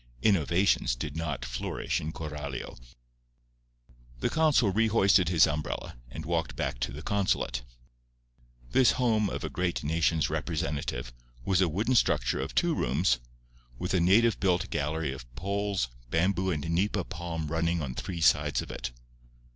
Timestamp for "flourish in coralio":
1.45-2.75